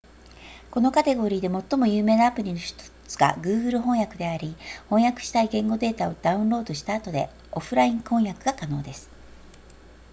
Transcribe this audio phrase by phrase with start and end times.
[0.71, 4.55] このカテゴリーで最も有名なアプリの1つが google 翻訳であり
[4.89, 9.07] 翻訳したい言語データをダウンロードした後でオフライン翻訳が可能です